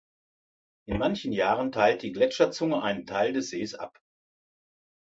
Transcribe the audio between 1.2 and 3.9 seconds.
Jahren teilt die Gletscherzunge einen Teil des Sees